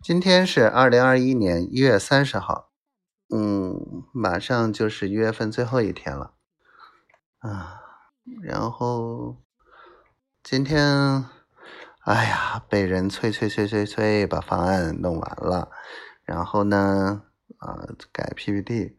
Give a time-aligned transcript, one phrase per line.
[0.00, 2.70] 今天是二零二一年一月三十号，
[3.34, 6.34] 嗯，马上就是一月份最后一天了，
[7.40, 7.80] 啊，
[8.40, 9.36] 然后
[10.42, 11.26] 今天，
[12.04, 15.68] 哎呀，被人催催催催催把方案弄完了，
[16.22, 17.24] 然后呢，
[17.58, 18.96] 啊，改 PPT，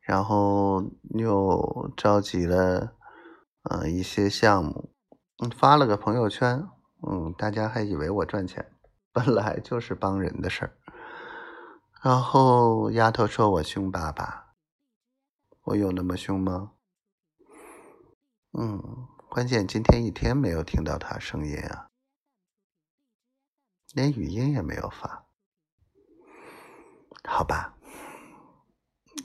[0.00, 2.94] 然后又召集了，
[3.64, 4.94] 呃，一些项目，
[5.44, 6.66] 嗯，发了个朋友圈，
[7.06, 8.71] 嗯，大家还以为我赚钱。
[9.12, 10.72] 本来就是帮人的事儿，
[12.00, 14.54] 然后丫头说我凶爸爸，
[15.64, 16.72] 我有那么凶吗？
[18.52, 21.90] 嗯，关键今天一天没有听到他声音啊，
[23.92, 25.26] 连语音也没有发，
[27.24, 27.74] 好吧，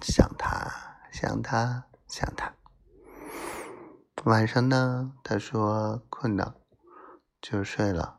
[0.02, 2.54] 想他，想他，想他。
[4.26, 6.56] 晚上呢，他说困了，
[7.42, 8.17] 就睡了。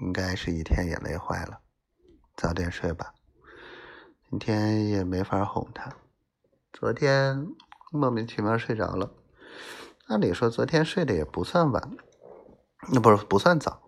[0.00, 1.60] 应该是一天也累坏了，
[2.34, 3.14] 早点睡吧。
[4.30, 5.94] 今天也没法哄他，
[6.72, 7.46] 昨天
[7.92, 9.12] 莫名其妙睡着了。
[10.06, 11.96] 按理说昨天睡的也不算晚，
[12.92, 13.82] 那不是不算早，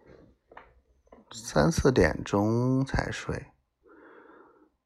[1.33, 3.47] 三四点钟才睡。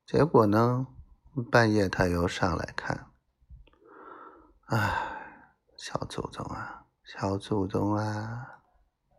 [0.06, 0.86] 结果呢，
[1.50, 3.10] 半夜他又上来看，
[4.66, 5.42] 唉，
[5.76, 8.60] 小祖宗啊，小祖宗啊，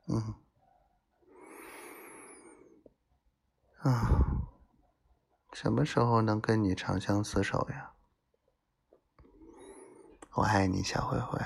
[0.07, 0.33] 嗯。
[3.79, 4.49] 啊，
[5.53, 7.91] 什么时候能跟你长相厮守呀？
[10.33, 11.39] 我爱你，小灰灰，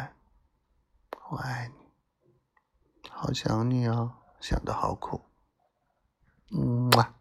[1.29, 5.21] 我爱你，好想你哦，想的好苦，
[6.51, 7.20] 嗯么。